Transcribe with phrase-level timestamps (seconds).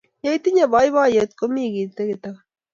[0.25, 2.39] Yeitinnye poipyotet ko mye kit ake tukul.